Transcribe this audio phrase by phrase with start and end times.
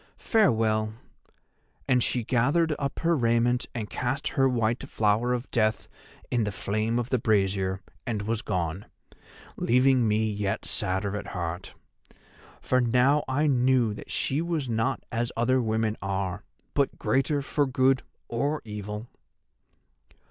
[0.17, 0.95] Farewell.'
[1.87, 5.87] And she gathered up her raiment and cast her white flower of death
[6.31, 8.87] in the flame of the brazier, and was gone,
[9.57, 11.75] leaving me yet sadder at heart.
[12.61, 16.43] For now I knew that she was not as other women are,
[16.73, 19.07] but greater for good or evil.